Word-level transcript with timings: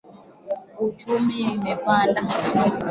Uchumi 0.85 1.37
umepanda. 1.55 2.21